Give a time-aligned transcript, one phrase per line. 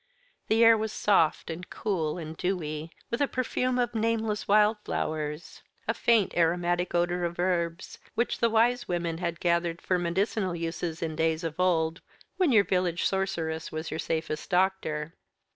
[0.47, 5.61] The air was soft and cool and dewy, with a perfume of nameless wild flowers
[5.87, 11.03] a faint aromatic odour of herbs, which the wise women had gathered for medicinal uses
[11.03, 12.01] in days of old,
[12.37, 15.13] when your village sorceress was your safest doctor.